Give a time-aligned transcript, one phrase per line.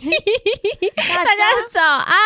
[1.24, 2.16] 大家早安，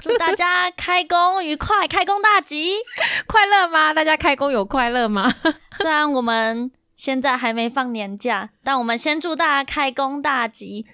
[0.00, 2.76] 祝大家开工愉快，开工大吉，
[3.26, 3.92] 快乐吗？
[3.92, 5.32] 大家开工有快乐吗？
[5.76, 10.86] 虽然我们现在还没放年假，但我们先祝大家开工大吉。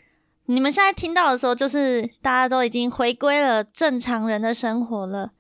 [0.47, 5.31] 你们现在听到的时候，就是大家都已经回归了正常人的生活了。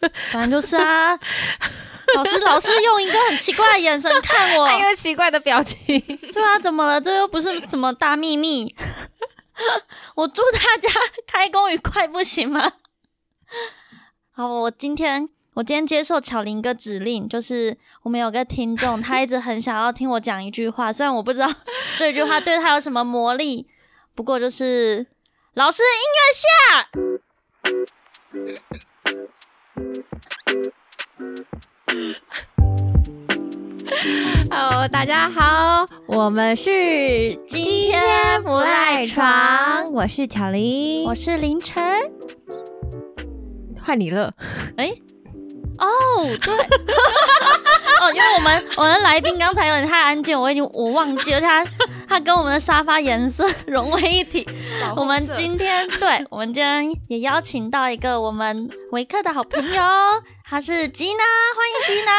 [0.32, 1.18] 反正就是啊，
[2.16, 6.00] 老师，老师用一个很奇怪的眼神看我，一个奇怪的表情。
[6.32, 7.00] 对啊，怎么了？
[7.00, 8.74] 这又不是什么大秘密。
[10.16, 10.88] 我祝大家
[11.26, 12.72] 开工愉快，不行吗？
[14.32, 21.48] 好，我今天我今天接受巧玲哥指令，就是我们有个听众，他一直很想要听我讲一句话，虽然我不知道
[21.96, 23.68] 这句话对他有什么魔力，
[24.14, 25.06] 不过就是
[25.54, 26.88] 老师音乐下。
[34.50, 41.82] Hello， 大家好，我们是今天不赖床，我是巧玲，我是凌晨，
[43.82, 44.32] 换你了，
[44.76, 44.92] 哎，
[45.78, 45.88] 哦，
[46.42, 46.54] 对，
[48.02, 51.64] 哦，因为我们我们来宾刚才有点太安静，我已经我忘记了他。
[52.10, 54.44] 它跟我们的沙发颜色 融为一体。
[54.96, 59.80] 我们今天，对我们今天也邀请到一个我们维克的好朋友，
[60.44, 61.22] 他是吉娜，
[61.54, 62.10] 欢迎吉娜。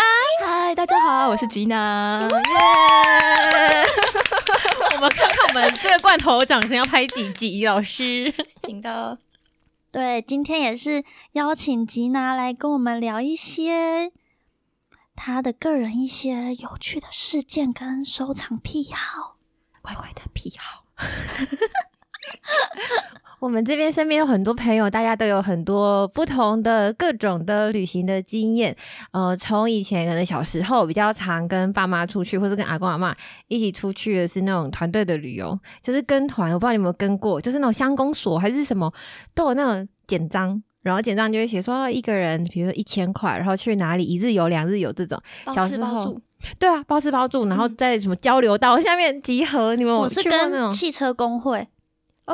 [0.48, 2.22] 嗨，大家好，我是吉娜。
[2.22, 2.30] 耶！
[4.96, 8.34] 我们看看我们这个罐头掌声要拍几集，老师。
[8.66, 9.18] 行的。
[9.92, 14.14] 对，今天也是邀请吉娜来跟我们聊一些
[15.18, 19.36] 她的个人一些有趣的事件跟收藏癖好。
[19.82, 20.84] 怪怪的癖好，
[23.40, 28.76] 我们这边身边有很多朋友，大家都有很多不同的各种的旅行的经验。
[29.12, 33.16] 呃，从以前可能小时候比较常跟爸妈出去，或是跟阿公阿妈
[33.48, 36.54] 一起出去的是那种团队的旅游，就是跟团。
[36.54, 38.94] 我不知道你有没有跟过，就是那种乡公所还是什么，
[39.34, 45.20] 都有那种简章，然后简章就会写说一个人，比如说一千块，然后去哪里一日游、两日游这种。
[45.54, 46.22] 小时候。
[46.60, 49.76] 对啊，包吃包住，然后在什么交流道下面集合。
[49.76, 51.68] 你们我是跟汽车工会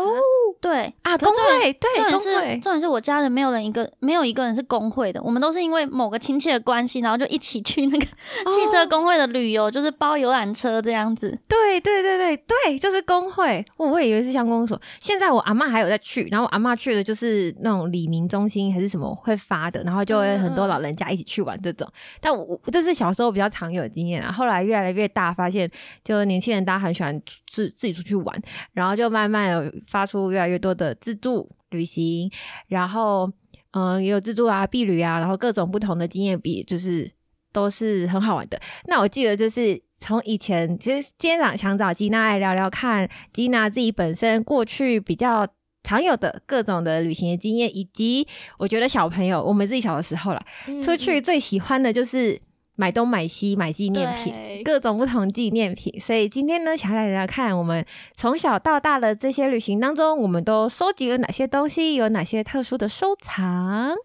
[0.02, 0.22] 哦。
[0.60, 11.38] 对啊，工会对，重点是重点是我家人没有人一个没有一个人是工会的，我们都是因为某个亲戚的关系，然后就一起去那个汽车工会的旅游，就是包游览车这样子。
[11.48, 14.82] 对对对对对，就是工会，我我以为是乡公所。
[15.00, 21.88] 现在我阿妈还有在去，然后我阿妈去的就是那种李明中心还是什么会发的，然后就会很多老人家一起去玩这种。
[22.20, 25.70] 但我这是小时候比较常有的经验啊，后来越来越大，发现
[26.04, 28.42] 就年轻人大家很喜欢自自己出去玩，
[28.74, 32.30] 然后就慢慢有发出越来越多的自助旅行，
[32.68, 33.32] 然后
[33.72, 37.10] 嗯，也有自助啊、避旅啊，然后各种不同的经验，比就是
[37.52, 38.60] 都是很好玩的。
[38.86, 45.48] 那我记得就是从以前，其实今天想想找吉娜来聊聊看，吉娜自己本身过去比较
[45.84, 48.28] 常有的各种的旅行的经验，以及
[48.58, 50.42] 我觉得小朋友我们自己小的时候了，
[50.82, 52.40] 出去最喜欢的就是。
[52.78, 56.00] 买东买西买纪念品，各种不同纪念品。
[56.00, 63.96] 所以今天呢，想来聊聊看，我们从小到大的这些旅行当中，我们都收集了哪些东西，有哪些特殊的收藏？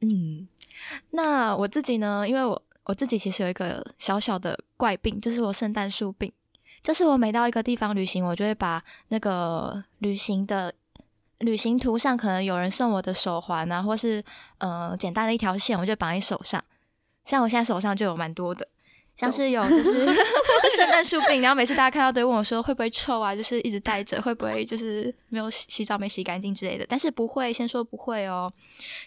[0.00, 0.48] 嗯，
[1.10, 2.26] 那我自己呢？
[2.26, 6.32] 因为我我自己其实有一个小小的怪病，就是我圣诞树病。
[6.82, 10.72] 就是我每到一个地方旅行，我就会把那个旅行的
[11.40, 14.24] 旅行图上可能有人送我的手环啊，或是
[14.58, 16.64] 呃简单的一条线，我就绑在手上。
[17.28, 18.66] 像我现在手上就有蛮多的，
[19.14, 20.06] 像是有就是
[20.62, 28.50] 就圣诞树病，然后每次大家看到都问我说会不会臭啊，就是一直带着会不会就是没有洗洗澡没洗干净之类的，但是不会，先说不会哦。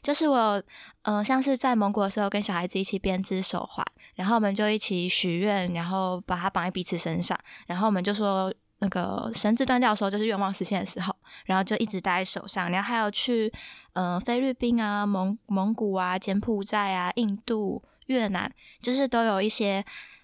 [0.03, 0.61] 就是我
[1.01, 3.83] 嗯，像是在蒙古的时候跟小孩子一起编织手环，
[4.13, 11.15] 然后我们就一起许愿，然后把它绑在彼此身上，然后我们就说那个绳子断掉的时候就是愿望实现的时候，
[11.45, 12.69] 然后就一直戴在手上。
[12.69, 13.51] 然后还有去
[13.93, 17.81] 嗯菲律宾啊、蒙蒙古啊、柬埔寨啊、印度。
[18.11, 18.51] 越南
[18.81, 19.83] 就是都有一些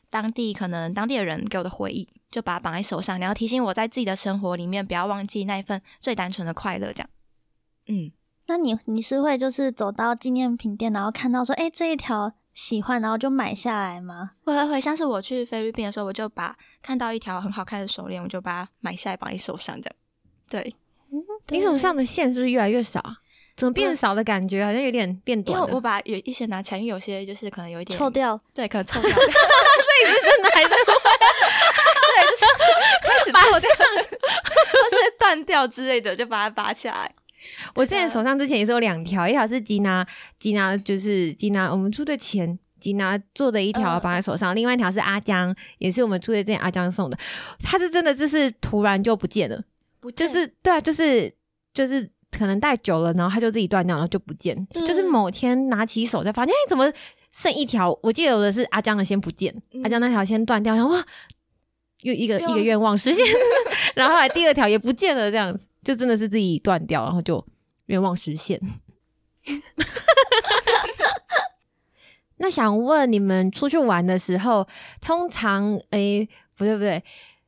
[0.09, 6.91] 当地可能当地的人给我的回忆，就把它绑在手上，然后提醒我在自己的生活里面不要忘记那一份最单纯的快乐。
[6.93, 7.09] 这样，
[7.87, 8.11] 嗯，
[8.47, 14.31] 那你你是会就是走到纪念品店，然后看到说，哎，这一条喜欢，然后就买下来吗？
[14.43, 19.95] 会会会，像是我去菲律宾的时候，我就把看到一条很好看的手链，我就把它买下来绑在手上，这样。
[20.49, 20.75] 对，
[21.49, 23.03] 你手上的线是不是越来越少？
[23.57, 24.63] 怎么变少的感觉？
[24.63, 25.59] 好像有点变短。
[25.59, 29.09] 因为我把有一些拿起来，因为有些就是可能有一点臭掉，对，可能臭掉。
[29.11, 30.69] 所以是真的还是？
[32.07, 32.45] 对，就是
[33.01, 37.11] 开始拔掉， 或是断掉之类的，就把它拔起来。
[37.75, 40.05] 我之前手上之前也是有两条，一条是吉娜，
[40.37, 47.17] 吉娜就是吉娜，我们出的钱，吉娜做的一条绑在手上，另外一条是阿江，也是我们出的之前阿江送的。
[47.63, 49.63] 它是真的，就是突然就不见了。
[49.99, 51.33] 不就是对啊，就是
[51.73, 54.53] 就是可能戴久了，然后它就自己断掉，然后就不见。
[54.67, 56.91] 对就是某天拿起手才发现，哎，怎么
[57.31, 57.97] 剩一条？
[58.03, 61.03] 我记得有的是阿江的先不见，嗯阿江那条先断掉，然后哇，
[62.01, 63.25] 又一个一个愿望实现，
[63.95, 67.43] 然后后来第二条也不见了，这样子就真的是自己断掉，然后就
[67.87, 68.59] 愿望实现。
[72.39, 74.67] 那想问你们出去玩的时候，
[75.01, 77.03] 通常诶，不对不对，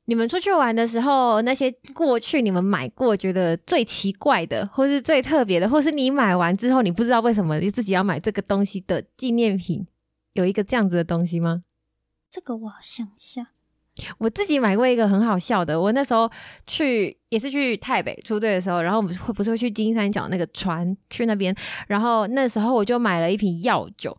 [0.10, 9.86] 你们出去玩的时候，那些过去你们买过觉得最奇怪的，或是最特别的，或是你买完之后你不知道为什么你自己要买这个东西的纪念品，
[10.34, 11.62] 有一个这样子的东西吗？
[12.32, 13.52] 这个我想一下，
[14.18, 16.30] 我自己买过一个很好笑的，我那时候
[16.68, 21.56] 去也是去台北出队的时候，然后我们会不是会去金三角那个船去那边，
[21.88, 24.16] 然后那时候我就买了一瓶药酒，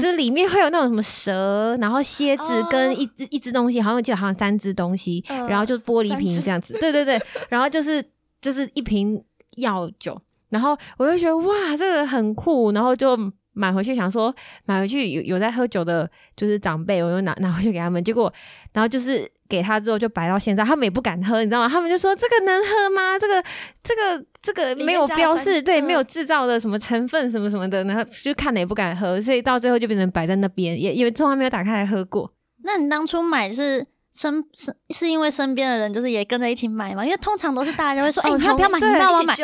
[0.00, 8.04] 就里面会有那种什么蛇，然后蝎子跟一只、一只东西，好像我记得好像三只东西，呃然后就玻璃瓶这样子，对对对， 然后就是
[8.40, 9.22] 就是一瓶
[9.56, 13.16] 药酒，然后我就觉得哇，这个很酷，然后就
[13.52, 18.32] 买回去想说买回去有有在喝酒的，就是长辈，我就拿拿回去给他们，结果
[18.72, 21.68] 然后就是给他之后就摆到现在，他们也不敢喝，你知道吗？
[21.68, 23.18] 他们就说这个能喝吗？
[23.18, 23.42] 这个
[23.82, 32.32] 这个这个没有标示，对，嗯没有制造的什么成分什么什么的，然后就看了也不敢喝，所以到最后就变成摆在那边，也因为从来没有打开来喝过。
[32.62, 37.04] 那你当初买是身是是因为身边的人就是也跟着一起买嘛？
[37.04, 38.78] 因为通常都是大家会说，哎、哦你要不要买？
[38.78, 39.36] 你同对要不要买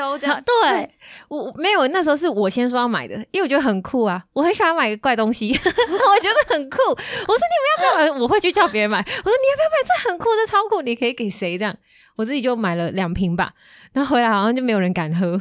[0.43, 0.95] 对，
[1.29, 6.79] 我我没有，那时候是我先说要买的，因为我觉得很酷啊，我很喜欢买个怪东西， 我觉得很酷。
[6.89, 8.21] 我说你们要不要买？
[8.21, 8.99] 我会去叫别人买。
[8.99, 9.77] 我说你要不要买？
[9.87, 11.77] 这很酷，这超酷，你可以给谁这样？
[12.17, 13.53] 我自己就买了两瓶吧，
[13.93, 15.41] 然后回来好像就没有人敢喝。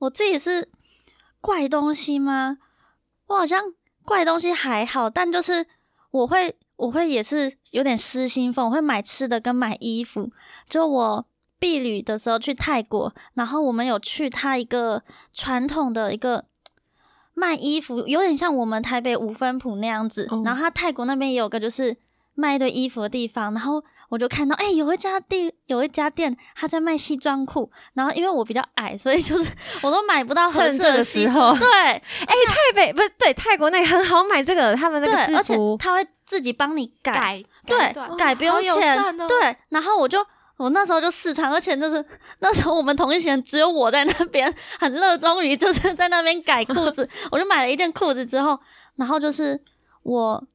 [0.00, 0.68] 我自己是
[1.40, 2.58] 怪东西吗？
[3.28, 3.62] 我好像
[4.04, 5.64] 怪东西还好，但就是
[6.10, 10.30] 我会我会也是有点失心疯，我会买吃的跟买衣服。
[10.68, 11.24] 就我
[11.60, 16.44] 避旅的时候去泰国，然后我们有去他一个传统的一个
[17.34, 20.26] 卖衣服，有点像我们台北五分埔那样子。
[20.30, 21.96] 哦然后他泰国那边也有个就是
[22.34, 27.72] 卖一堆衣服的地方，然后我就看到，哎、有一家店，有一家店，他在卖西装裤。
[27.94, 29.50] 然后因为我比较矮，所以就是
[29.80, 39.56] 我都买不到合适的时候对哎、泰北不是对泰国那里很好买这个，他们那对，个而且他会自己帮你改，改对改不用钱，对。
[39.70, 40.18] 然后我就
[40.58, 42.04] 我那时候就试穿，而且就是
[42.40, 48.60] 那时候我们同一群人只有我在那边很热衷于就是在那边改裤子， 我就买了一件裤子之后，
[48.96, 49.58] 然后就是
[50.02, 50.46] 我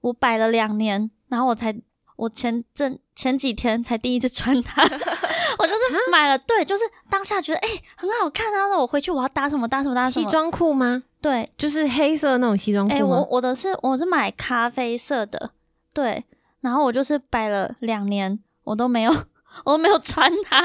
[0.00, 1.74] 我摆了两年，然后我才
[2.18, 4.82] 我前阵前几天才第一次穿它，
[5.58, 5.80] 我就是
[6.10, 11.04] 买了，对，就是当下觉得哎、很好看啊，那我回去我要搭什么搭什么搭什么，西装裤吗？
[11.20, 13.16] 对，就是黑色那种西装哎、裤吗？
[13.16, 15.52] 我我的是我是买咖啡色的，
[15.94, 16.24] 对，
[16.60, 19.12] 然后我就是摆了两年，我都没有
[19.64, 20.58] 我都没有穿它，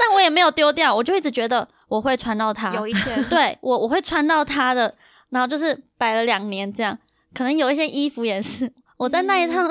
[0.00, 3.22] 但我也没有丢掉，我就一直觉得我会穿到它，有一天。
[3.30, 4.92] 对我我会穿到它的，
[5.30, 6.98] 然后就是摆了两年这样，
[7.32, 9.64] 可能有一些衣服也是我在那一趟、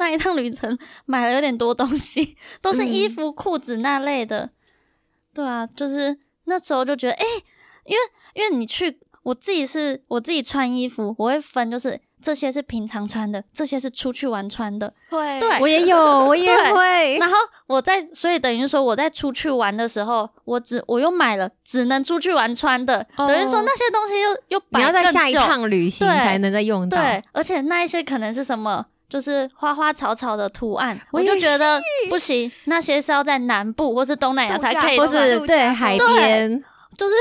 [0.00, 4.50] 那一趟旅程买了有点多东西，都是衣服、裤子那类的，
[5.32, 7.24] 对啊，就是那时候就觉得，哎、
[7.84, 8.00] 因为
[8.34, 15.38] 因为你去，我自己是我自己穿衣服，我会分，就是这些是平常穿的，这些是出去玩穿的，会。
[15.38, 15.60] 对。
[15.60, 17.18] 我也有， 我也会。
[17.18, 17.36] 然后
[17.66, 23.28] 我在，所以等于说我在出去玩的时候，我只我又买了只能出去玩穿的，哦。
[23.28, 26.88] 等于说那些东西又又摆你要在更下一趟旅行才能再用。
[26.88, 26.98] 到。
[26.98, 36.64] 对，而且那一些可能是什么，就是花花草草的图案，我就觉得不行，那些是要在南部或是东南亚才可以或是对海风边，
[36.96, 37.14] 就是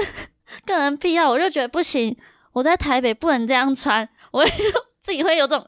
[0.65, 2.15] 个人癖好，我就觉得不行，
[2.53, 4.51] 我在台北不能这样穿，我就
[5.01, 5.67] 自己会有种。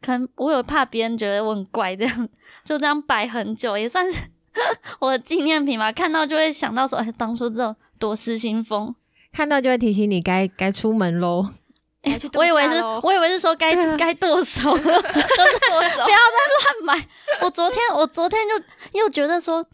[0.00, 2.28] 可能我有怕别人觉得我很怪，这样
[2.64, 4.28] 就这样摆很久，也算是
[4.98, 5.92] 我的纪念品吧。
[5.92, 8.92] 看到就会想到说，哎，当初这种多失心疯。
[9.32, 11.50] 看到就会提醒你该该出门喽。
[12.34, 14.74] 我以为是，我以为是说该该剁手。
[14.74, 15.02] 了，剁手。
[16.04, 17.08] 不要再乱买。
[17.40, 19.64] 我昨天我昨天就又觉得说，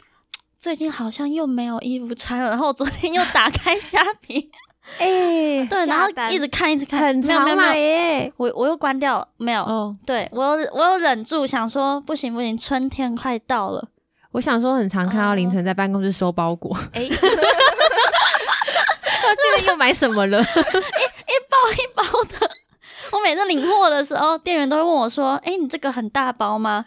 [0.59, 4.51] 最近好像又没有衣服穿了，然后我昨天又打开虾皮，
[4.99, 8.33] 哎、 对，然后一直看一直看，很没有没常买有没有，耶。
[8.37, 9.63] 我我又关掉了，没有。
[9.63, 13.89] 哦，对我有我有忍住，想说不行不行，春天快到了，
[14.33, 17.09] 我想说，很常看到凌晨在办公室收包裹，哎，
[19.37, 20.45] 这个又买什么了？
[21.73, 22.51] 一包的。
[23.13, 26.85] 我每次领货的时候，店员都会问我说：“哎、你这个很大包吗？”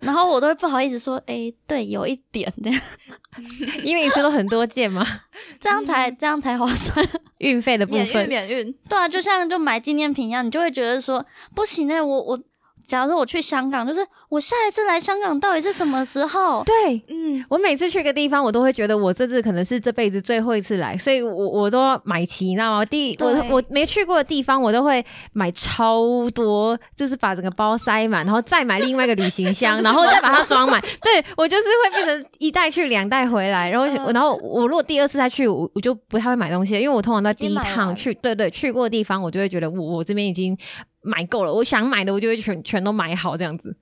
[0.00, 2.80] 然后我都会不好意思说：“哎、对，有一点这样，
[3.82, 5.06] 因为一次都很多件嘛，
[5.58, 7.04] 这样才、这样才划算。
[7.38, 8.28] 运费的部免运分。
[8.28, 12.38] 免运，对啊，就像就买纪念品一样，你就会觉得说不行哎、我我
[12.86, 16.62] 假如说我去香港，就是我下一次来香港到底是什么时候？
[16.64, 22.84] 对，嗯，我每次去个地方，我都会觉得我这次可能是这辈子最后一次来，所以我我都要买齐，你知道吗？
[22.84, 26.02] 第我对我没去过的地方，我都会买超
[26.34, 30.80] 多，就是把整个包塞满，然后再买另外一个旅行箱， 然后再把它装满。
[31.02, 40.56] 对我就是会变成一袋去两袋回来，然后、嗯然后我如果第二次再去，我我就不太会买东西了，因为我通常在第一趟去，对对，去过的地方，我就会觉得我我这边已经
[41.04, 43.76] 买够了，我想买的我就会全全都买好这样子。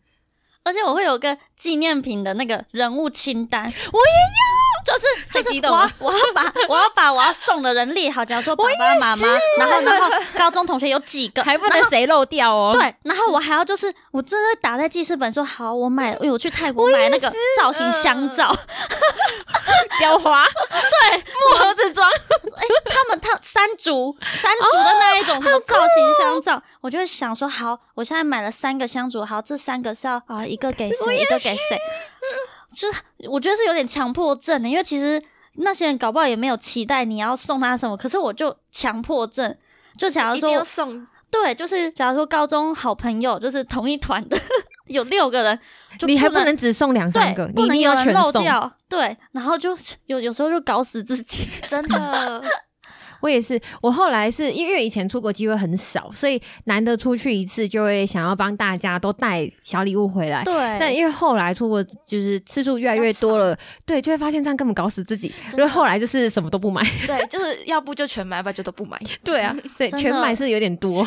[0.64, 12.70] 而且我会有个纪念品的那个人物清单，我也要，就是太就是我我要把我要把我要送的人列好，假如说爸爸妈妈，然后然后高中同学有几个， 还不能谁漏掉哦。
[12.72, 18.54] 对，然后我还要就是，我真的打在记事本说，好，我买，因为我去泰国买那个造型香皂，
[19.98, 22.08] 雕花， 对，木盒子装。
[22.10, 31.78] 哎他们他山竹山竹的那一种什么造型香皂，我就会想说，好，我现在买了三个香烛，好，这三个是要啊一个给谁，一个给谁，
[32.72, 35.22] 就是我觉得是有点强迫症的，因为其实
[35.54, 39.54] 那些人搞不好也没有期待你要送他什么，可是我就强迫症，
[39.98, 44.38] 就假如说送，对，就是假如说高中好朋友就是同一团的
[44.88, 45.58] 有六个人，
[45.98, 48.32] 就你还不不能只送两三个，你一定不能有人要全送。
[48.32, 49.76] 漏掉，对，然后就
[50.06, 52.42] 有有时候就搞死自己，真的，
[53.22, 60.44] 我也是，我后来是因为以前出国机会很少，所以难得出去一次，就会想要帮大家都带小礼物回来。
[60.44, 65.32] 对，但因为后来出国就是次数越来越多了，对，就会发现这样根本搞死自己。
[65.50, 66.82] 所以后来就是什么都不买。
[67.06, 68.98] 对，就是要不就全买，要不就都不买。
[69.24, 71.06] 对啊，对，全买是有点多。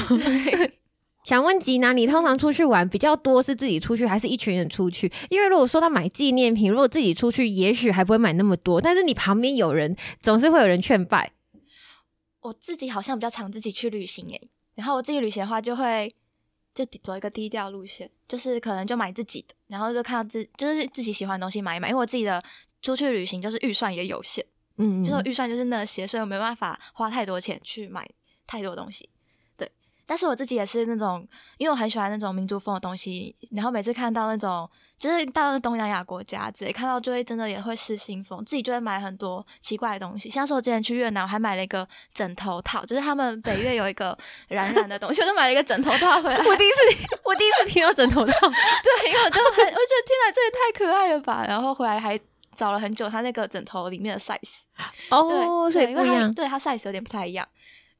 [1.26, 5.12] 想问吉娜，你通常出去玩比较多是自己出去，还是一群人出去？
[5.30, 11.32] 因为如果说他买纪念品，如果自己出去，也许还不会买那么多，但是你旁边有人，总是会有人劝败。
[12.46, 16.14] 我自己好像比较常自己去旅行诶，然后我自己旅行的话就会
[16.76, 22.44] 就走一个低调路线，就是可能就买自己的，然后就看到自就是自己喜欢的东西买一买，因为我自己的
[22.84, 24.46] 出去旅行就是预算也有限，
[24.78, 28.08] 嗯，就是我预算就是那些，所以我没办法花太多钱去买
[28.46, 29.10] 太多东西。
[30.06, 40.30] 对，但是我自己也是那种，因为我很喜欢那种民族风的东西，然后每次看到那种就是到那东南亚国家之类，看到就会真的也会失心疯，自己就会买很多奇怪的东西。
[40.30, 46.38] 像是我之前去越南，我还买了一个枕头套，就是他们北越有一个染染的东西，我就买了一个枕头套回来。
[46.38, 48.32] 我第一次， 我第一次听到枕头套。
[48.40, 51.46] 对，因为我就很，我觉得天哪，这也太可爱了吧！
[51.48, 52.20] 然后回来还
[52.54, 54.60] 找了很久，它那个枕头里面的 size。
[55.10, 56.34] 哦，对，所以不一样。
[56.34, 57.48] 对它 size 有点不太一样。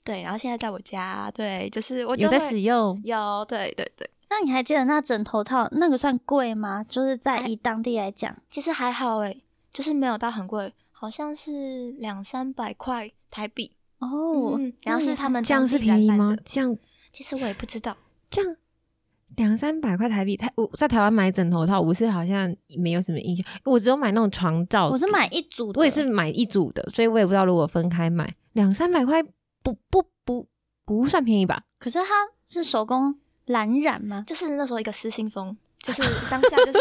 [0.06, 6.84] 对，然后现在在我家，对，就是我就有在使用，有，对对对，那你还记得那枕头套那个算贵吗？
[6.88, 9.42] 就是在以当地来讲，其实还好诶，
[9.74, 13.72] 就是没有到很贵，好像是两三百块台币。
[13.98, 16.38] 哦，嗯，然后是他们这样是便宜吗？
[16.46, 16.78] 这样
[17.12, 17.98] 其实我也不知道，
[18.30, 18.56] 这样
[19.38, 29.24] 两三百块台币，台我在台湾买枕头套，我是好像没有什么印象，我只有买那种床罩，我是买一组的，我也是买一组的，所以我也不知道如果分开买两三百块
[29.66, 30.48] 不不不
[30.86, 31.64] 不算便宜吧？
[31.80, 32.08] 可是它
[32.46, 33.16] 是手工
[33.48, 34.24] 蓝染吗？
[34.28, 36.80] 就是那时候一个失心疯，就是 当下就是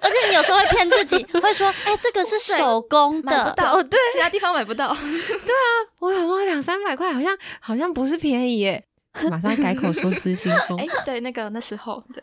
[0.00, 3.30] 而且你有时候会骗自己，会说：“哎、这个是手工的。
[3.30, 4.88] 买不到，哦对其他地方买不到。
[4.92, 5.68] 对啊
[6.00, 8.84] 我想说两三百块好像好像不是便宜耶，
[9.30, 12.22] 马上改口说失心疯哎，对，那个那时候对。”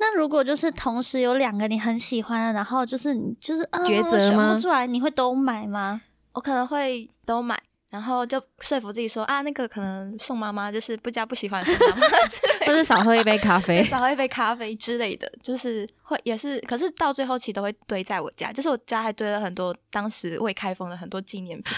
[0.00, 6.00] 那如果就是同时有两个你很喜欢的，然后就是你就是、啊、抉择选不出来，你会都买吗？
[6.34, 7.58] 我可能会都买，
[7.90, 12.06] 然后就说服自己说啊，那个可能宋妈妈，就是不加不喜欢送妈妈
[12.66, 13.82] 或是少喝一杯咖，啡。
[13.82, 21.74] 少喝一杯咖啡之类的，就是会也是，可是到最后其实都会堆在我家，就是我家还堆了很多当时未开封的很多纪念品，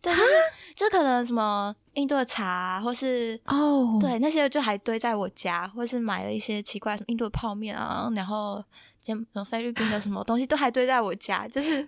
[0.00, 0.28] 对，就是
[0.76, 3.38] 就可能什么印度的茶啊，或是。
[3.46, 8.64] 哦，对，那些就还堆在我家，或是买了一些奇怪什么印度的泡面啊，然后
[9.02, 11.86] 柬呃菲律宾的什么东西都还堆在我家，就是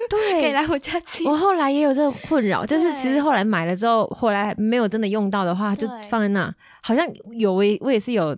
[0.40, 1.26] 可以，来我家吃。
[1.28, 6.54] 我后来也有这个困扰，就是其实后来买了之后，后来没有真的用到的话，就放在那。
[6.82, 7.06] 好像
[7.38, 8.36] 有我我也是有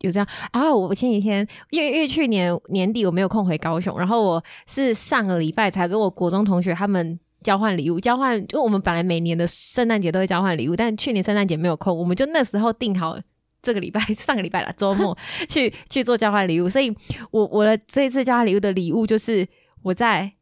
[0.00, 0.74] 有这样啊。
[0.74, 7.18] 我前几天因为因为去年年底我没有空回高雄，然后我是上个礼拜才跟我国中同学他们。
[7.44, 13.18] 交换礼物，交换，因为我们本来每年的圣诞节都会交换礼物，但去年圣诞节没有空，我们就那时候定好
[13.60, 15.14] 这个礼拜 上个礼拜啦，周末
[15.46, 16.90] 去去做交换礼物，所以
[17.30, 19.46] 我我的这一次交换礼物的礼物就是
[19.82, 20.32] 我在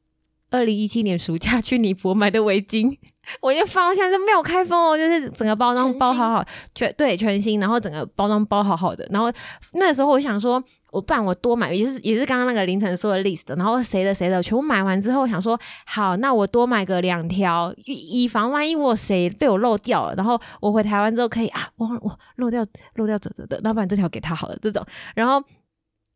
[0.53, 2.97] 二零一七年暑假去尼泊买的围巾，
[3.41, 6.45] 我就放到现在都没有开封哦，就是整个包装包好好，
[6.75, 9.33] 全对全新，然后整个包装包好好的，然后
[9.73, 22.65] 那时候我想说，我不然我多买，也是也是刚刚那个凌晨说的 list，然后谁的谁的全部买完之后，想说好，那我多买个两条，以以防万一我谁被我漏掉了，然后我回台湾之后可以啊，我我漏掉
[22.97, 25.43] 漏掉走走的，那不然这条给他好了这种，然后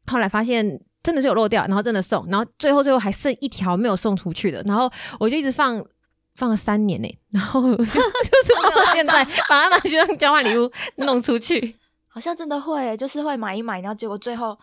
[0.06, 5.82] 后来发现真的是有漏掉，然后真的送，然后最后最后还剩一条没有送出去的，然后我就一直放。
[6.38, 11.74] 放了三年呢、然后就就是放到现在，把它拿去当交换礼物弄出去。
[12.08, 14.54] 好像真的会，就是会买一买，然后结果最后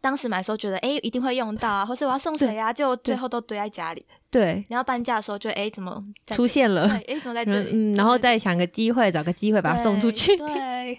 [0.00, 4.06] 当时买的时候觉得，哎、一定会用到啊，或是我要送谁啊，就最后都堆在家里。
[4.30, 7.72] 对，然后搬家的时候就，哎、怎么出现了，对，哎、怎么在这里？
[7.74, 10.34] 嗯，然后再想个机会，找个机会把它送出去。
[10.34, 10.98] 对，对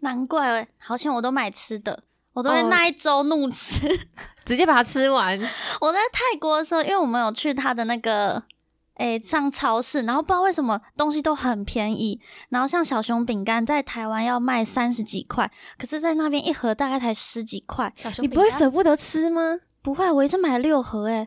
[0.00, 3.88] 难怪好像我都买吃的，我都会哦那一周怒吃。
[4.44, 5.38] 直接把它吃完。
[5.80, 8.42] 我在泰国的时候，因为我们有去他的那个。
[8.96, 12.20] 诶、上超市，然后不知道为什么东西都很便宜，
[12.50, 17.90] 然后像小熊饼干在台湾要卖三十几块，可是在那边一盒大概才十几块。
[17.96, 19.58] 小熊你不会舍不得吃吗？
[19.80, 21.26] 不会，我一次买了六盒、诶，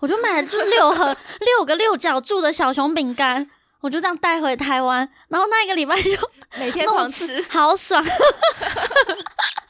[0.00, 3.48] 我就买了就是六盒六个六角柱的小熊饼干，
[3.80, 6.10] 我就这样带回台湾，然后那一个礼拜就
[6.58, 8.04] 每天弄狂吃，好爽。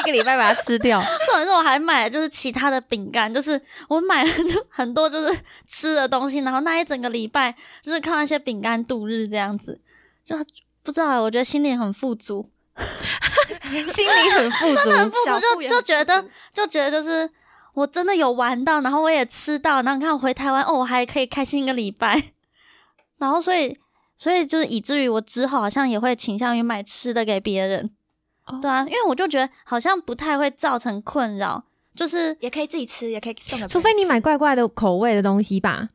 [0.00, 1.00] 一个礼拜把它吃掉。
[1.26, 9.80] 重点是我还买了就是其他的饼干，就是我买了就很多就是吃的东西，然后那一整个礼拜就是靠那些饼干度日这样子，
[10.24, 10.36] 就
[10.82, 12.48] 不知道欸我觉得心里很富足，
[13.88, 14.90] 心里很富足，
[15.40, 17.28] 就就觉得就觉得就是
[17.72, 22.32] 我真的有玩到，然后我也吃到，然后你看我回台湾哦，我还可以开心一个礼拜，
[23.18, 23.76] 然后所以
[24.16, 27.90] 所以就是以至于我之后好像也会倾向于买吃的给别人，
[28.46, 33.66] 哦对啊，因为我就觉得好像不太会造成困扰，就是也可以自己吃，也可以送给。
[33.68, 35.88] 除非你买怪怪的口味的东西吧。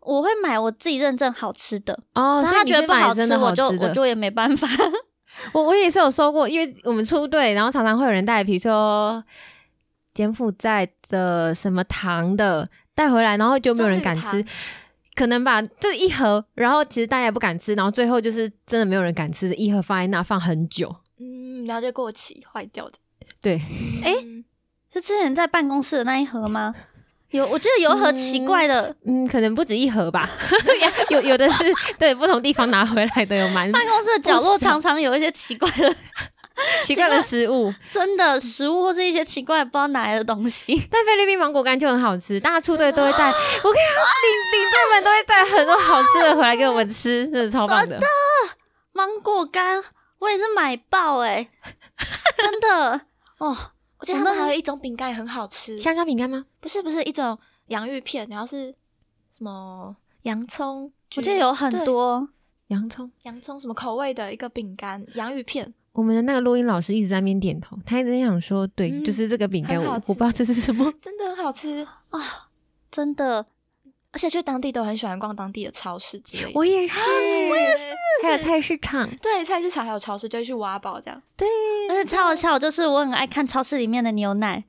[0.00, 4.68] 我会买我自己认证好吃的，哦，但他觉得不好吃，我就我就也没办法。
[5.52, 9.24] 我我也是有收过，因为我们出队，然后常常会有人带，比如说
[10.12, 14.44] 柬埔寨的什么糖的带回来，然后就没有人敢吃
[15.14, 20.94] 可能吧，就一盒，然后其实大家也不敢吃，然后最后就是真的没有人敢吃的一盒放在那放很久。
[21.24, 22.98] 嗯，然后就过期坏掉的。
[23.40, 23.60] 对，
[24.02, 24.44] 诶嗯
[24.92, 26.74] 是之前在办公室的那一盒吗？
[27.30, 30.28] 有，我记得有一盒奇怪的，嗯，可能不止一盒吧，
[31.10, 31.64] 有有的是
[31.98, 35.92] 对不同地方拿回来的，有蛮办公室的角落常常有一些奇怪的，
[36.84, 37.74] 奇怪的食物。
[37.90, 40.80] 真的食物或是一些奇怪不知道哪来的东西。
[40.88, 47.98] 但菲律宾芒果干就很好吃，大家出队都会带，我跟你讲，领领队们都会带很多好吃的回来给我们吃，真的超棒的。
[48.92, 49.82] 芒果干
[50.24, 51.50] 我也是买爆哎、
[52.36, 52.98] 真的
[53.38, 53.54] 哦，
[53.98, 56.46] 我记得他们还有一种饼干也很好吃，香蕉饼干吗？
[56.60, 58.74] 不是不是一种洋芋片，然后是
[59.30, 62.26] 什么洋葱，我记得有很对多。
[62.68, 63.12] 洋葱。
[63.24, 70.90] 洋葱什么口味的一个饼干，洋芋片，我们的那个录音老师一直在那边点头，他一直想说，对，嗯就是这个饼干，很好我我不知道这是什么。
[71.02, 72.48] 真的很好吃啊，
[72.90, 73.44] 真的，
[74.14, 76.50] 而且去当地都很喜欢逛当地的超市之类的。
[76.54, 76.98] 我也是，
[77.50, 77.82] 我也是，
[78.22, 81.20] 还有菜市场，对菜市场还有超市就会去挖宝这样。
[81.36, 81.48] 对
[81.90, 84.64] 而且超好笑，就是我很爱看超市里面的牛奶。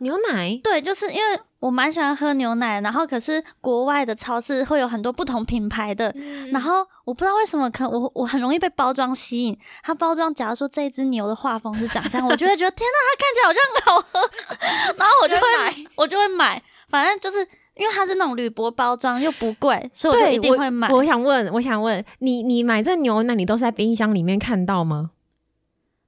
[0.00, 9.58] 牛奶对，就是因为我蛮喜欢喝牛奶，然后可是国外的超市会有很多不同品牌的，嗯然后我不知道为什么，可我我很容易被包装吸引。
[9.82, 16.62] 它包装，假如说这一只牛的画风是长这样，我就会觉得天哪，它看起来好像很好喝， 然后我就会就会买我就会买。
[16.88, 17.46] 反正就是
[17.78, 20.88] 因为它是那种铝箔包装又不贵，所以我就，一定会买。
[20.88, 20.98] 我。
[20.98, 25.12] 我想问，我想问你，你买这牛奶，你都是在冰箱里面看到吗？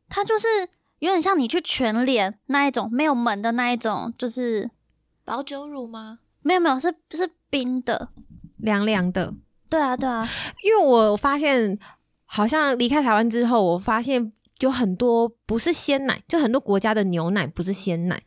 [0.08, 0.46] 它就是
[0.98, 4.68] 有点像你去全联那一种没有门的那一种，就是
[5.24, 6.18] 保酒乳吗？
[6.42, 8.08] 没有没有是是冰的。
[8.56, 9.32] 凉凉的，
[9.68, 10.28] 对啊对啊，
[10.64, 11.78] 因为我发现，
[12.26, 18.22] 好像离开台湾之后，我发现有很多不是鲜奶，就很多国家的牛奶不是鲜奶，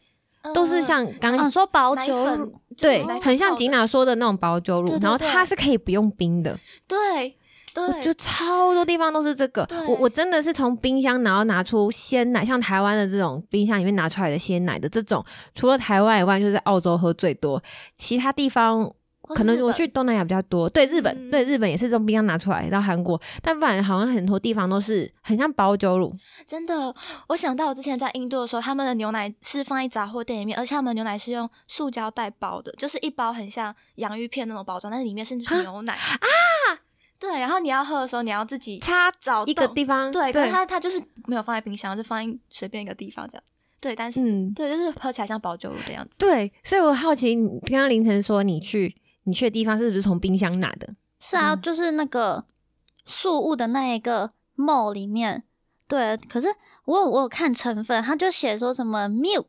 [0.54, 7.36] 都是像刚刚嗯，说保酒乳，对很像吉娜说的那种保酒乳然后它是可以不用冰的，对
[7.74, 9.68] 对，我就超多地方都是这个。
[9.88, 15.24] 我我真的是从冰箱然后拿出鲜奶，像台湾的这种冰箱里面拿出来的鲜奶的这种，
[15.56, 17.62] 除了台湾以外，就是在澳洲喝最多，
[17.98, 18.94] 其他地方。
[19.30, 26.14] 可能我去东南亚比较多，对日本，嗯对日本也是从冰箱拿出来，然后韩国，但不然好像很多地方都是很像保酒乳，
[26.46, 26.94] 真的，
[27.30, 36.28] 我想到我之前在印度的时候，他们的牛奶是放在杂货店里面，而且他们牛奶是用塑胶袋包的，就是一包很像洋芋片那种包装，但是里面是牛奶啊。
[37.20, 43.44] 对，然后你要喝的时候，你要自己插找一个地方，对，可对是，它它就是没有放在冰箱，就放在随便一个地方这样。
[43.80, 46.20] 对，但是、嗯，对，就是喝起来像保酒乳的样子。
[46.20, 48.94] 对，所以我好奇，你刚刚凌晨说你去
[49.26, 50.88] 你去的地方是不是从冰箱拿的？
[51.20, 52.44] 是啊，嗯就是那个
[53.06, 55.44] 素物的那一个 mall 里面，
[55.88, 56.18] 对。
[56.32, 56.48] 可是
[56.86, 59.46] 我有我有看成分，他就写说什么 milk，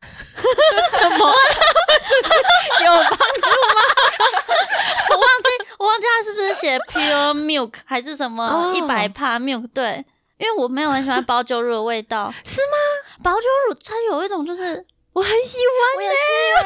[0.02, 1.32] 什么
[2.84, 3.80] 有帮助吗？
[5.10, 9.68] 我忘记我忘记他是不是写 pure milk 还是什么哦一百帕 milk？
[9.72, 10.04] 对，
[10.38, 12.32] 因为我没有很喜欢保酒乳的味道。
[12.44, 12.76] 是吗？
[13.22, 15.58] 保酒乳它有一种就是我很喜
[15.96, 16.16] 我也是、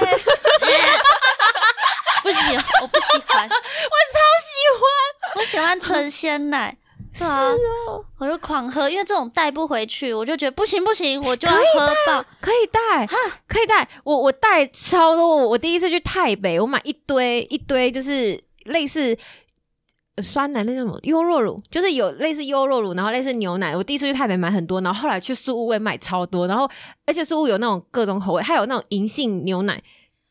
[0.06, 0.18] 欸，
[2.22, 6.76] 不喜我不喜欢， 我超喜欢我喜欢纯鲜奶。
[7.12, 7.42] 是啊，
[7.88, 12.14] 哦我就狂喝，因为这种带不回去，我就觉得不行不行，我就要喝爆。
[12.14, 13.04] 欢，可以带，
[13.48, 13.88] 可以带。
[14.04, 19.16] 我我带超多，我我第一次去台北，我买一堆一堆，就是类似。
[20.16, 23.76] 呃酸奶那叫什么优酪乳，就是有类似优酪乳，然后类似牛奶。
[23.76, 26.68] 我第一次去台北买很多，然后后来去苏屋我也买超多，然后
[27.06, 29.80] 而且苏屋有那种各种口味，还有那种银杏牛奶，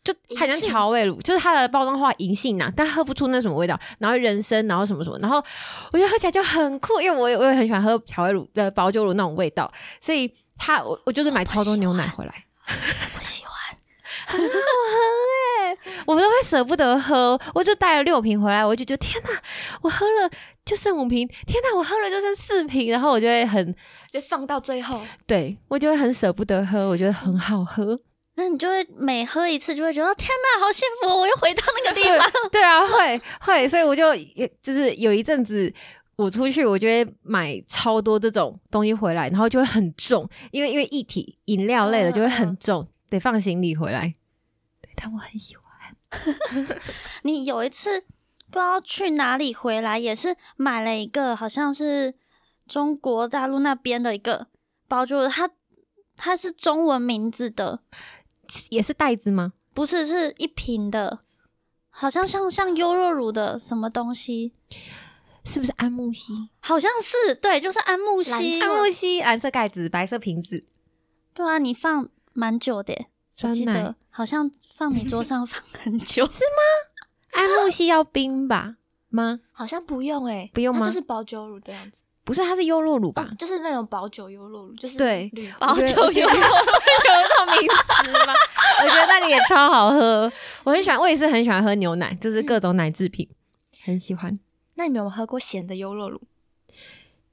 [0.03, 3.79] 就很像调味乳，就是它的包装画银杏呐，但喝不出那什么味道。
[3.99, 5.43] 然后人参，然后什么什么，然后
[5.91, 12.33] 我觉得喝起来就很酷，因为我也我也很喜欢喝调味乳呃保酒乳那种味道，所以它我我就是买超多牛奶回来。
[13.13, 13.77] 不喜欢，
[14.27, 19.29] 很好喝哎、我都会舍不得喝，我就带了六瓶回来，我就觉得天哪，
[19.81, 20.29] 我喝了
[20.63, 23.75] 就剩五瓶，天哪，我喝了就剩四瓶，然后我就会很
[24.11, 25.01] 就放到最后。
[25.27, 27.99] 对我就会很舍不得喝，我觉得很好喝。
[28.39, 32.31] 那你就会每喝一次就会觉得天哪，好幸福哦，我又回到那个地方。
[32.49, 35.71] 对啊，会会，所以我就也就是有一阵子。
[36.15, 44.13] 我出去，我就会买超多这种东西回来，然后就会很重，因为因为一体饮料类的就会很重，得放行李回来。
[44.81, 45.63] 对，但我很喜欢。
[47.23, 52.13] 你有一次不知道去哪里回来，也是买了一个好像是
[52.67, 54.47] 中国大陆那边的一个
[54.89, 55.49] 包住它
[56.17, 57.79] 它是中文名字的，
[58.69, 59.53] 也是袋子吗？
[59.73, 61.19] 不是是一瓶的，
[61.89, 64.53] 好像像像优若乳的什么东西，
[65.45, 66.49] 是不是安慕希？
[66.59, 68.61] 好像是对，就是安慕希。
[68.61, 70.65] 安慕希蓝色盖子，白色瓶子，
[71.33, 73.07] 对啊，你放蛮久的耶，
[73.43, 73.95] 我记得。
[74.09, 76.25] 好像放你桌上放很久。
[76.29, 76.99] 是吗
[77.31, 78.75] 安慕希要冰吧？
[79.09, 79.39] 吗？
[79.51, 83.27] 好像不用哎、不用吗就是保酒乳的样子，不是，它是优酪乳吧？
[83.39, 88.33] 就是那种保酒优酪乳，就是对铝保酒优酪乳 有这种名词吗？
[88.83, 90.31] 我觉得那个也超好喝，
[90.63, 93.27] 我很喜欢，我也是很喜欢喝牛奶，就是各种奶制品，
[93.83, 94.39] 很喜欢。
[94.75, 96.21] 那你们有没有喝过咸的优酪乳？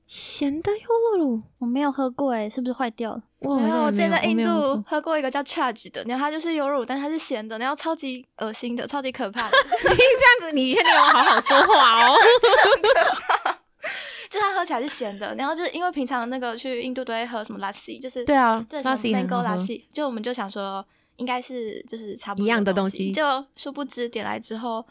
[0.06, 3.22] 咸的优酪乳，我没有喝过哎，是不是坏掉了？
[3.40, 9.56] 我没有，我之前在印度喝过一个叫 Charge 的，然后它就是优酪乳，但它是咸的，然后超级恶心的，超级可怕的。
[9.82, 10.00] 你这样
[10.40, 12.16] 子，你确定我好好说话哦？
[14.30, 20.86] 就它喝起来是咸的，然后就是因为平常那个去印度都会喝什么 lassi，就是对啊对什么 mango 好喝 lassi，就我们就想说
[21.16, 23.22] 应该是就是差不多一样的东东西就
[23.54, 24.86] 殊不知点来之后。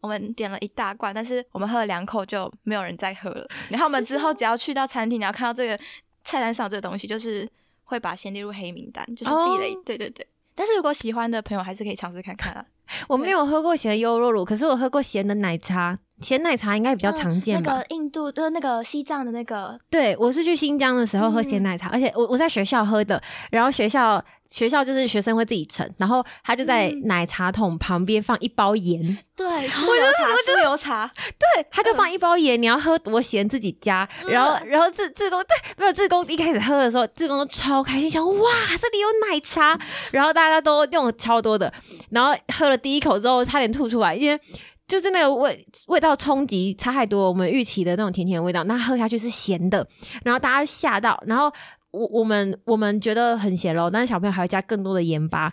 [0.00, 3.48] 我们点了一大罐，但是我们喝了两口就没有人再喝了。
[3.70, 5.74] 然后我们之后只要去到餐厅，然后看到这个
[6.22, 7.48] 菜单上这个东西，就是
[7.84, 9.72] 会把先列入黑名单，就是地雷。
[9.72, 10.26] 哦对对对。
[10.54, 12.64] 但是如果喜欢的朋友，还是可以尝试看看啊。
[13.08, 17.72] 我没有喝过咸的优酪乳，可是我喝过咸的奶茶，咸奶茶应该比较常见吧？
[17.72, 29.00] 那个印度就是那个西藏的那个，对，我是去新疆的时候喝咸奶茶，而且我我在学校喝的，然后学校学校就是学生会自己盛，然后他就在奶茶桶旁边放一包盐，
[29.36, 39.78] 对，酥油茶，酥油茶，对，他就放一包盐，你要喝多咸自己加，然后然后志志工对，没有志工一开始喝的时候，志工都超开心，想哇这里有奶茶，
[40.12, 41.72] 然后大家都用超多的，
[42.10, 44.40] 然后喝了第一口之后差点吐出来，因为。
[44.86, 49.86] 就是那个味味道冲击差太多，我们预期的那种甜甜的味道，那喝下去是咸的，
[50.22, 51.50] 然后大家吓到，然后
[51.94, 55.52] 我我们我们觉得很咸喽，但是小朋友还要加更多的盐巴，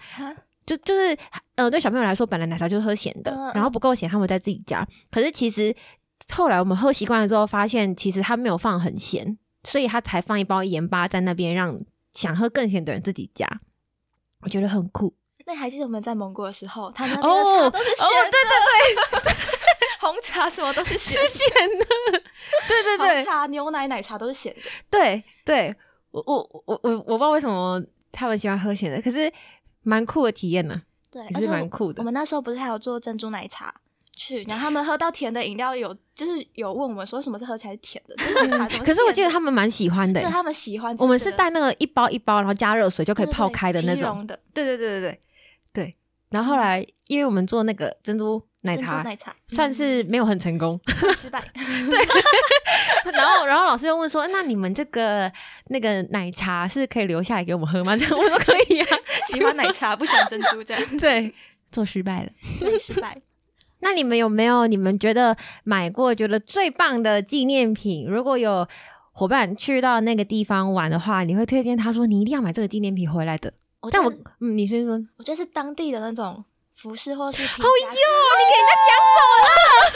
[0.65, 1.15] 就就是
[1.55, 5.75] 呃对小朋友来说，本来奶茶就是喝咸的，嗯然后不够咸他们再自己加，可是其实
[6.33, 11.79] 后来我们喝习惯了之后，发现其实他没有放很咸，所以他才放一包盐巴在那边，让
[12.13, 13.47] 想喝更咸的人自己加，
[14.41, 15.13] 我觉得很酷。
[15.47, 18.39] 那还记得我们在蒙古的时候，他们那边哦的茶都是咸哦的，对
[19.11, 19.35] 对 对，
[19.99, 21.47] 红茶什么都是咸的，咸
[21.79, 21.85] 的，
[22.67, 24.61] 对对红茶、牛奶、奶茶都是咸的。
[24.89, 25.75] 对对，
[26.11, 29.31] 我我我我我不知道为什么他们喜欢喝咸的，可是
[29.83, 33.73] 蛮酷的体验呢、对，也是蛮酷的我们那时候不是还有做珍珠奶茶
[34.15, 38.15] 去，然后他们喝到甜的饮料有，就是有问我们说为什么是喝起来是甜的，
[38.83, 44.25] 可是我记得他们蛮喜欢的、的对他们喜欢我们是带那个一包一包，然后加热水就可以泡开的那种。
[44.27, 45.19] 对对对对对
[45.73, 45.95] 对。
[46.31, 50.79] 然后后来，因为我们做那个珍珠奶茶，奶茶算是没有很成功。
[51.03, 51.99] 嗯失败，对
[53.13, 55.31] 然后，然后老师又问说：“那你们这个
[55.67, 58.87] 那个奶茶是可以留下来给我们喝吗？”这样我说可以啊。
[59.27, 61.33] 喜欢奶茶不喜欢珍珠这样，对，
[61.71, 62.29] 做失败了。
[62.59, 63.21] 对，失败。
[63.79, 68.07] 那你们有没有你们觉得买过觉得最棒的纪念品？
[68.07, 68.67] 如果有
[69.11, 73.51] 伙伴去到那个地方玩的话，你会推荐他说你一定要买这个纪念品回来的？
[73.89, 76.43] 但我嗯，你先说，我觉得是当地的那种
[76.75, 79.47] 服饰或是皮夹哦哟，你给人家讲走了，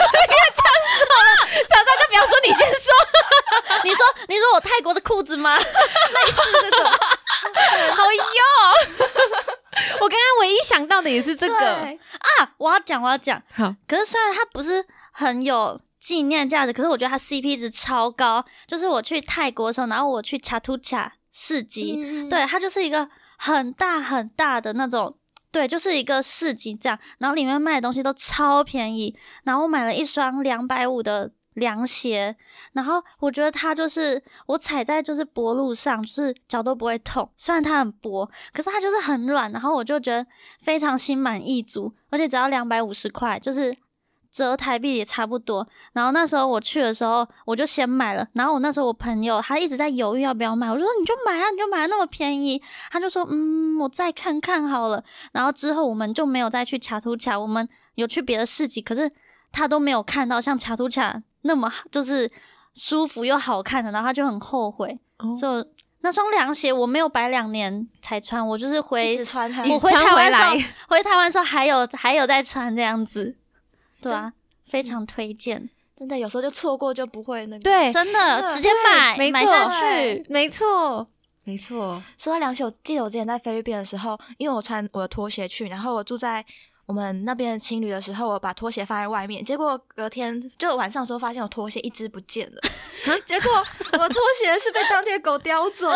[0.14, 0.64] 你给人家讲
[1.02, 1.28] 走了，
[1.70, 2.92] 早知道就不要说你先说。
[3.84, 5.58] 你说你说我泰国的裤子吗？
[5.62, 8.42] 类似这种好哟，
[10.02, 11.68] 我刚刚唯一想到的也是这个。
[11.68, 18.44] 啊，我要讲我要讲，好，可是虽然它不是很有纪念价值，可是我觉得它 CP 值超高。
[18.68, 25.16] 就是我去泰国的时候，然后我去查图卡市集，嗯，对，它就是一个很大很大的那种，
[25.52, 29.16] 对，就是一个市集这样，然后里面卖的东西都超便宜。
[29.44, 32.36] 然后我买了一双两百五的凉鞋，
[32.74, 37.30] 然后我觉得它就是我踩在就是薄路上，就是脚都不会痛。
[37.38, 40.26] 虽然它很薄，可是它就是很软，然后我就觉得
[40.60, 43.74] 非常心满意足，而且只要两百五十块，就是。
[44.36, 48.28] 折台币也差不多，然后那时候我去的时候，我就先买了。
[48.34, 52.62] 然后我那时候我朋友他一直在犹豫要不要买，我就说你就买啊，你就买啊，那么便宜。
[52.92, 55.02] 他就说嗯，我再看看好了。
[55.32, 59.10] 然后之后我们就没有再去卡图卡，我们有去别的市集，可是
[59.54, 62.30] 他都没有看到像卡图卡那么就是
[62.74, 65.00] 舒服又好看的，然后他就很后悔。
[65.20, 65.66] 哦所以
[66.02, 73.34] 那双凉鞋我没有摆两年才穿，我就是回穿，我回台湾的时候来，回台湾的时候还有还有在穿这样子，
[74.10, 80.26] 对啊，非常推荐，真的有时候就错过就不会那个。，对，真的的直接买没错买下去。
[80.30, 81.08] 没错，
[81.44, 82.02] 没错。
[82.18, 86.44] 说到凉鞋，我记得我之前在菲律宾的时候，因为我穿我的拖鞋去，然后我住在
[86.86, 92.62] 我们那边的青旅的时候，我把拖鞋放在外面，结果隔天就晚上的时候发现我拖鞋一只不见了，
[93.26, 93.52] 结果
[93.94, 95.90] 我拖鞋是被当地的狗叼走。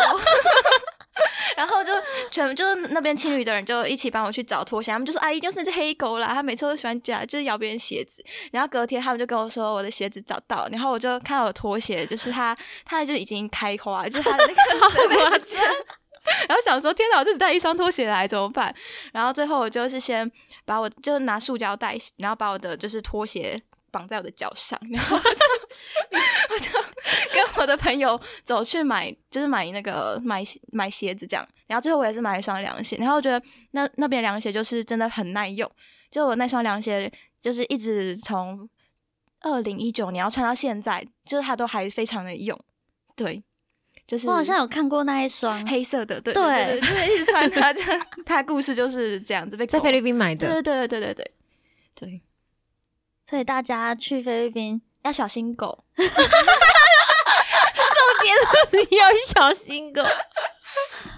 [1.60, 1.92] 然后就
[2.30, 8.24] 全就是那边青旅的人就一起帮我去找拖鞋，他们就说阿姨就是那只黑狗啦，它每次都喜欢夹就是咬别人鞋子。
[8.50, 14.88] 然后隔天他们就跟我说我的鞋子找到了，然后我就看到我拖鞋，就是它它就已经开花，就是它的那个好
[15.28, 15.62] 夸张，
[16.48, 18.74] 然后想说天哪，我这只带一双拖鞋来怎么办？
[19.12, 20.30] 然后最后我就是先
[20.64, 25.28] 把我就拿塑胶袋，然后把我的就是拖鞋绑在我的脚上， 然后我就
[26.54, 26.72] 我就
[27.32, 31.46] 跟我的朋友走去买，就是买那个买买鞋子这样。
[31.66, 33.40] 然后最后我也是买了一双凉鞋，然后我觉得
[33.72, 35.70] 那那边凉鞋就是真的很耐用，
[36.10, 38.68] 就我那双凉鞋就是一直从
[39.40, 42.58] 二零一九年要穿到现在，就是它都还非常的用，
[43.14, 43.42] 对。
[44.06, 51.32] 就是我好像有看过那一双，黑色的，对对对对，就是一直穿它， 这样它故事就是这样子被在菲律宾买的，对对对对对对
[51.94, 52.22] 对，
[53.30, 56.04] 所以大家去菲律宾要小心狗， 重
[58.22, 58.34] 点
[58.68, 60.02] 是要小心狗。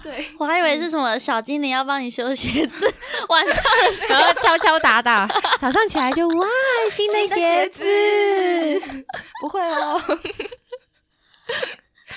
[0.03, 2.85] 对，我还以为是什么小精灵要帮你修鞋子，
[3.29, 5.25] 晚上的时候然后敲敲打打，
[5.59, 6.47] 早上起来就哇，
[6.91, 7.67] 新的鞋。
[7.69, 7.83] 子
[9.41, 9.99] 不会哦，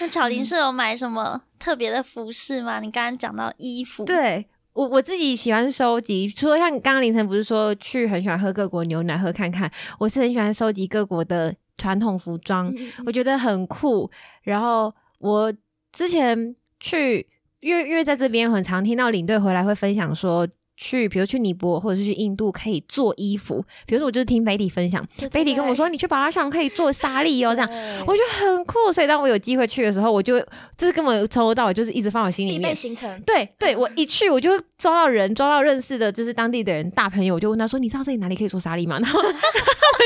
[0.00, 2.80] 那巧玲是有买什么特别的服饰吗？
[2.80, 12.70] 你刚刚讲到衣服，，对我我自己喜欢收集，除了像刚刚凌晨不是说去很喜欢喝各国牛奶喝看看，我是很喜欢收集各国的传统服装，
[13.06, 14.10] 我觉得很酷。
[14.42, 15.50] 然后我
[15.92, 17.26] 之前去，
[17.60, 20.46] 因为因为在这边很常听到领队回来会分享说。
[20.76, 23.64] 去，比如去尼泊尔或者是去印度，可以做衣服。
[23.86, 27.70] 比如说，我就是听 Betty 分享对对，Betty 跟我说，你去巴拉上可以做 沙粒哦，这样
[28.06, 28.92] 我觉得很酷。
[28.92, 30.38] 所以当我有机会去的时候，我就
[30.76, 39.32] 这是根本从头到尾就是一直放我心里必面备行程，对对，我一去我就抓到人，抓到认识的，就是当地的人大朋友，我就问他说：“你知道这里哪里可以做沙粒吗？”然后 他们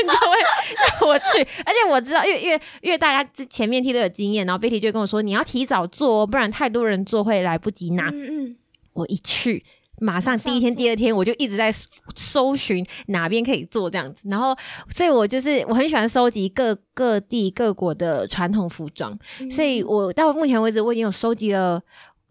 [0.05, 0.35] 就会
[0.99, 8.09] 带我去，而且我知道，因为因为因为大家之前面梯都有经验，然后 Betty 就跟我说：“你要提早做哦，不然太多人做会来不及拿。
[8.13, 8.55] 嗯嗯，
[8.93, 9.63] 我一去。
[10.01, 11.71] 马上第一天、第二天，我就一直在
[12.15, 14.57] 搜寻哪边可以做这样子，然后，
[14.89, 19.51] 所以我就是我很喜欢收集各各地各国的传统服装，嗯。
[19.51, 21.79] 所以我到目前为止，我已经有收集了，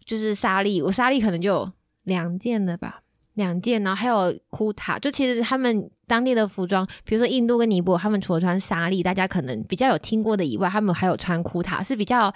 [0.05, 1.71] 就是纱丽，我纱丽可能就有
[2.03, 3.01] 两件了吧，
[3.35, 12.33] 两件，然后还有库塔，就其实他们当地的服装，比如说印度跟尼泊尔，他们除了穿纱丽，大家可能比较有听过的以外，他们还有穿库塔，是比较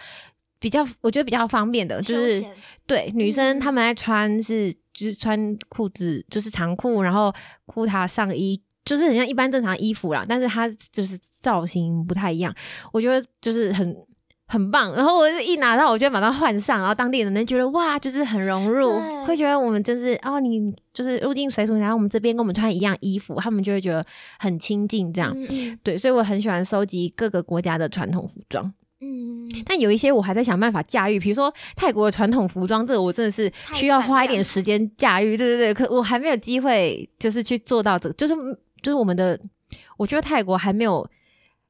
[0.65, 2.43] 比较，我觉得比较方便的，就是
[2.87, 7.31] 对女生嗯她们爱穿是就是穿裤子，就是长裤，然后
[7.67, 8.59] 裤塔上衣。
[8.83, 12.53] 就是很像一般正常衣服啦，但是它就是造型不太一样，
[12.93, 13.95] 我觉得就是很
[14.45, 14.93] 很棒。
[14.93, 24.05] 然后我一拿到，我就马上换上，然后当地人呢觉得哇，就是很融入，会觉得我们真是哦，你就是入境随俗，然后我们这边跟我们穿一样衣服，他们就会觉得
[24.37, 25.33] 很亲近这样。
[25.35, 28.71] 嗯嗯对，所以我很喜欢收集各个国家的传统服装。
[29.01, 35.35] 嗯，但有一些我还在想办法驾驭，比如说泰国的传统服装，这个我真的是需要花一点时间驾驭。
[35.35, 38.33] 对对对，可我还没有机会，就是去做到这个，就是
[38.81, 39.39] 就是我们的，
[39.97, 41.07] 我觉得泰国还没有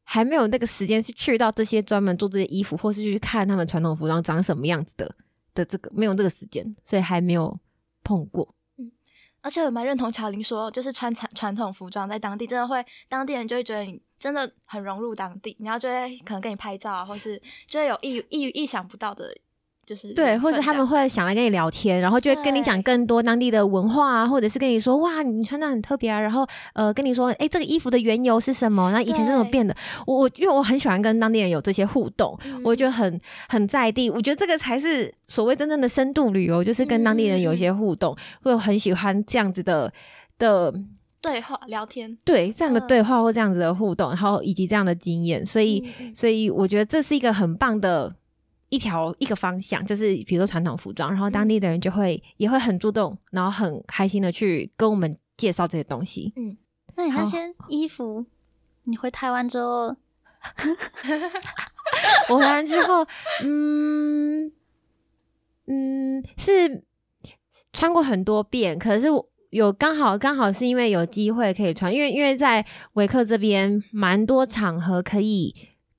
[0.03, 5.15] 还没有那个时间去去到这些专门做这些衣服，或是去看他们传统服装长什么样子的
[5.53, 7.57] 的这个没有这个时间，所以还没有
[8.03, 8.53] 碰过。
[9.45, 19.31] 而且我蛮认同乔玲说，就是穿传传统服装在当地，真的会当地人就会觉得你真的很融入当地，然后就会可能跟你拍照啊，或是就会有意意意想不到的，
[19.86, 28.91] 就是对，或者他们会想来跟你聊天，然后就会跟你讲更多当地的文化啊，或者是跟你说哇，你穿的很特别啊，然后呃跟你说，哎，这个衣服的缘由是什么？
[28.91, 29.76] 那以前是怎么变的？
[30.08, 39.93] 我我因为我很喜欢跟当地人有这些互动，我觉得很很在地，我觉得这个才是所谓真正的深度旅游，就是跟当地人有一些互动，会很喜欢这样子的
[40.39, 40.74] 的
[41.21, 48.15] 对话聊天，对这样的对话或这样子的互动，然后以及这样的经验，所以所以我觉得这是一个很棒的。
[48.75, 56.33] 一条一个方向，就是比如说传统服装，然后当地的人就会也会很主动，然后很开心的去跟我们介绍这些东西。
[56.35, 56.57] 嗯，
[56.97, 58.25] 那你那些衣服，
[58.83, 59.95] 你回台湾之后，
[62.29, 63.07] 我回来之后，
[63.43, 64.51] 嗯
[65.67, 66.83] 嗯，是
[67.71, 75.55] 穿过很多遍，可是我有刚好刚好是因为有机会可以穿，因为因为在维克这边蛮多场合可以。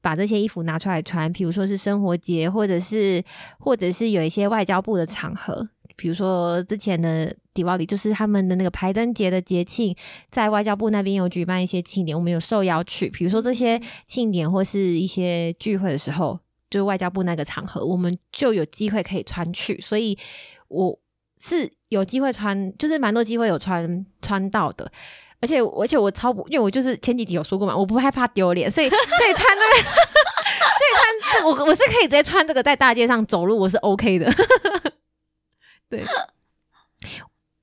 [0.06, 3.20] 把这些衣服拿出来穿，比如说是生活节，或者是
[3.58, 9.92] 或者是有一些外交部的场合，比如说之前的迪瓦里，就是他们的那个排灯节的节庆，
[10.30, 13.10] 在外交部那边有举办一些庆典，我们有受邀去。
[13.10, 16.38] 比如说这些庆典或是一些聚会的时候，
[16.70, 19.80] 就是外交部那个场合，我们就有机会可以穿去。
[19.80, 20.16] 所以
[20.68, 20.96] 我
[21.36, 24.88] 是有机会穿，就是蛮多机会有穿穿到的。
[25.40, 29.74] 而且而且我超不，因为我就是前几集有说过嘛，我不害怕丢脸，所以所以穿这个，
[30.76, 34.32] 所以穿这我我是可以直接穿这个在大街上走路，我是 OK 的。
[35.88, 36.04] 对，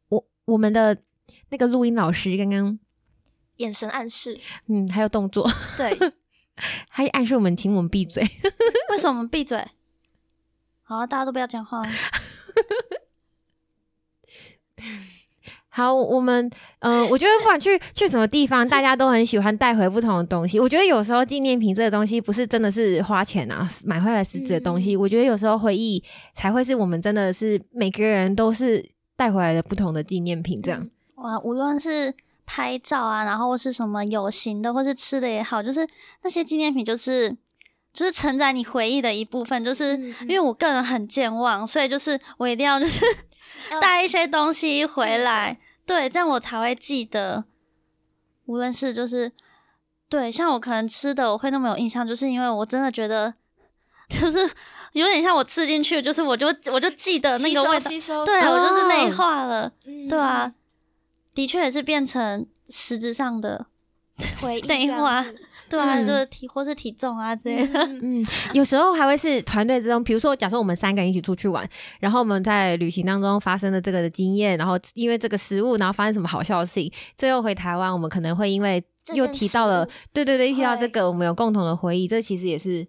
[0.09, 0.97] 我我们的
[1.49, 2.79] 那个录音老师刚刚
[3.57, 5.97] 眼神暗示，嗯，还有动作，对，
[6.87, 8.23] 还暗示我们，请我们闭嘴。
[8.89, 9.67] 为什么我们闭嘴？
[10.83, 11.83] 好，大家都不要讲话。
[15.75, 16.47] 好，我们
[16.81, 20.59] 嗯，我觉得不管去去什么地方，大家都很喜欢带回不同的东西。
[20.59, 24.95] 我觉得有时候纪念品这个东西不是真的是花钱啊买回来实质的东西。
[24.95, 26.03] 我觉得有时候回忆
[26.35, 30.61] 才会是我们真的是每个人都是带回来的不同的纪念品。
[30.61, 32.13] 这样哇，无论是
[32.45, 35.87] 拍照啊，然后是什么有形的，或是吃的也好，就是
[36.21, 37.35] 那些纪念品，就是
[37.91, 39.63] 就是承载你回忆的一部分。
[39.63, 43.03] 就是因为我个人很健忘，所以就是我一定要就是
[43.81, 45.57] 带一些东西回来。
[45.85, 47.45] 对，这样我才会记得。
[48.45, 49.31] 无论是就是
[50.09, 53.33] 对，像我可能吃的我会那么有印象，就是因为我真的觉得，
[54.09, 54.39] 就是
[54.91, 59.71] 有点像我吃进去，就是我就我就记得那个味道，对我就是内化了，
[60.09, 60.53] 对啊，
[61.33, 63.65] 的确也是变成实质上的
[64.41, 65.25] 回忆内化。
[65.73, 67.79] 对啊，就是体或是体重啊之类的。
[68.01, 71.67] 嗯，有时候还会是团队之中，比如说，假设我们三个人一起出去玩，
[71.99, 78.83] 然后我们在旅行当中发生的这个的经验，然后因为这个食物，然后发生什么好笑的事情，最后回台湾，我们可能会因为
[79.13, 82.87] 又提到了，对对对，一提到这个，我们有共同的回忆，这其实也是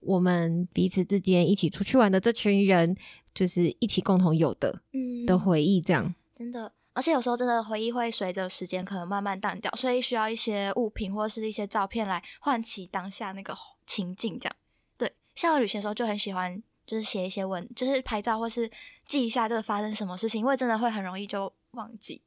[0.00, 2.96] 我们彼此之间一起出去玩的这群人，
[3.34, 6.72] 就是一起共同有的嗯的回忆，这样真的。
[6.94, 14.38] 而且有时候真的回忆会随着时间可能慢慢淡掉，所以需要一些物品或者是一些照片来唤起当下那个情境。
[14.38, 14.54] 这样，
[14.98, 18.70] 对，像我旅行的时候就很喜欢，就是写一些文，就是拍照或是
[19.06, 22.20] 记一下就是发生什么事情，因为真的会很容易就忘记。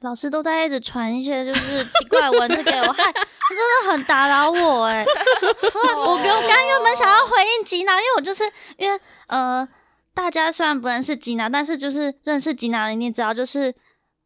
[0.00, 5.02] 老师都在一直传一些就是奇怪文字给我，害真的很打扰我哎。
[5.96, 8.44] 我我刚原本想要回应吉娜，因为我就是
[8.76, 9.66] 因为呃，
[10.12, 13.74] 大家虽然不认识吉娜，但是就是认识吉娜的你知道就是。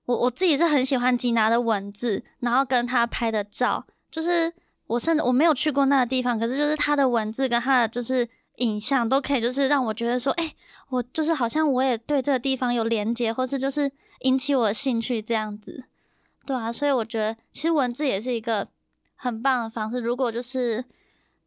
[0.07, 4.53] 我我自己是很喜欢吉娜的文字，然后跟他拍的照，就是
[4.87, 10.55] 我甚至我没有去过那个地方，可是就是他的文字跟他的就是影像都可以，就是让我觉得说，哎，
[10.91, 13.91] 我就是好像我也对这个地方有连接，或是就是
[14.21, 15.85] 引起我的兴趣这样子，
[16.45, 18.69] 对啊，所以我觉得其实文字也是一个
[19.15, 20.01] 很棒的方式。
[20.01, 20.85] 如果就是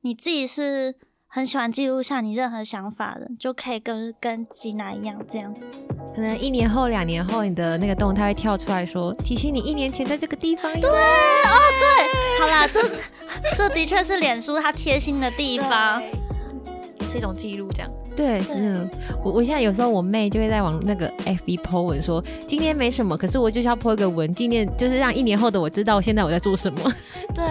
[0.01, 0.95] 你自己是
[1.37, 5.69] 很喜欢记录下你任何想法的，就可以跟跟吉娜一样这样子。
[6.15, 10.73] 可能一年后、两年后，你的那个动态会跳出来说，提醒你一年前在这个地方。
[10.81, 12.81] 对，哦，对，好啦，这
[13.55, 17.91] 这的确是脸书它贴心的地方，也是一种记录，这样。
[18.15, 18.89] 对，嗯，
[19.23, 26.91] 我我现在有时候我妹就会在往那个 FB po 文说，今天没什么，可是我就是要 po 一个文，纪念，就是让一年后的我知道现在我在做什么。
[27.35, 27.45] 对，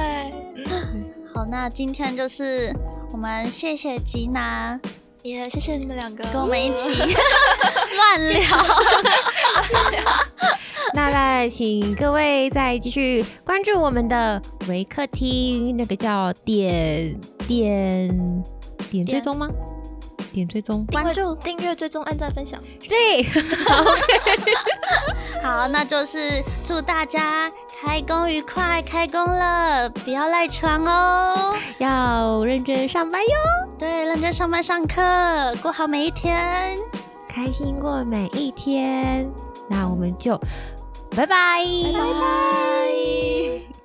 [1.32, 2.74] 好，那今天就是
[3.12, 4.78] 我们谢谢吉娜。
[5.22, 6.90] 也谢谢你们两个跟我们一起
[7.96, 8.40] 乱聊。
[10.94, 18.44] 那再请各位再继续关注我们的维客厅，那个叫点点
[18.88, 19.48] 点追踪吗？
[20.36, 22.60] 点追踪，关注订阅、追踪、按赞、分享。
[22.86, 23.24] 对，
[25.42, 31.56] 好，那就是祝大家开工愉快，开工了，不要赖床哦。
[31.78, 33.28] 要认真上班哟，
[33.78, 35.02] 对，认真上班上课，
[35.62, 36.78] 过好每一天。
[37.26, 39.26] 开心过每一天。
[39.68, 40.38] 那我们就
[41.16, 43.75] 拜拜，拜拜。